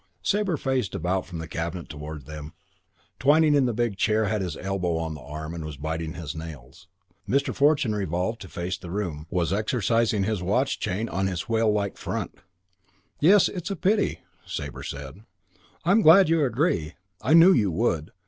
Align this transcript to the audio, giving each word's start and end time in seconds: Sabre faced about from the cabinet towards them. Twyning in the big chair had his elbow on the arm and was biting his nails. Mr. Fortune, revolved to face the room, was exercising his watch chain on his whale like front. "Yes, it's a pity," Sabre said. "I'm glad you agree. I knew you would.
Sabre 0.23 0.57
faced 0.57 0.95
about 0.95 1.27
from 1.27 1.37
the 1.37 1.47
cabinet 1.47 1.87
towards 1.87 2.25
them. 2.25 2.53
Twyning 3.19 3.53
in 3.53 3.67
the 3.67 3.71
big 3.73 3.97
chair 3.97 4.25
had 4.25 4.41
his 4.41 4.57
elbow 4.57 4.97
on 4.97 5.13
the 5.13 5.19
arm 5.21 5.53
and 5.53 5.63
was 5.63 5.77
biting 5.77 6.15
his 6.15 6.33
nails. 6.33 6.87
Mr. 7.29 7.53
Fortune, 7.53 7.93
revolved 7.93 8.41
to 8.41 8.47
face 8.47 8.79
the 8.79 8.89
room, 8.89 9.27
was 9.29 9.53
exercising 9.53 10.23
his 10.23 10.41
watch 10.41 10.79
chain 10.79 11.07
on 11.07 11.27
his 11.27 11.47
whale 11.47 11.71
like 11.71 11.97
front. 11.99 12.33
"Yes, 13.19 13.47
it's 13.47 13.69
a 13.69 13.75
pity," 13.75 14.21
Sabre 14.43 14.81
said. 14.81 15.19
"I'm 15.85 16.01
glad 16.01 16.29
you 16.29 16.43
agree. 16.45 16.95
I 17.21 17.35
knew 17.35 17.53
you 17.53 17.69
would. 17.69 18.09